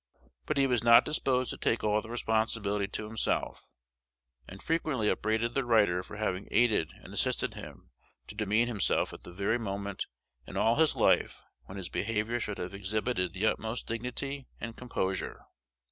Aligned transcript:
But 0.47 0.57
he 0.57 0.65
was 0.65 0.83
not 0.83 1.05
disposed 1.05 1.51
to 1.51 1.57
take 1.57 1.83
all 1.83 2.01
the 2.01 2.09
responsibility 2.09 2.87
to 2.87 3.05
himself, 3.05 3.67
and 4.47 4.59
frequently 4.59 5.09
upbraided 5.09 5.53
the 5.53 5.63
writer 5.63 6.01
for 6.01 6.17
having 6.17 6.47
aided 6.49 6.91
and 7.03 7.13
assisted 7.13 7.53
him 7.53 7.91
to 8.25 8.33
demean 8.33 8.67
himself 8.67 9.13
at 9.13 9.21
the 9.21 9.31
very 9.31 9.59
moment 9.59 10.07
in 10.47 10.57
all 10.57 10.77
his 10.77 10.95
life 10.95 11.43
when 11.65 11.77
his 11.77 11.87
behavior 11.89 12.39
should 12.39 12.57
have 12.57 12.73
exhibited 12.73 13.33
the 13.33 13.45
utmost 13.45 13.85
dignity 13.85 14.47
and 14.59 14.75
composure. 14.75 15.45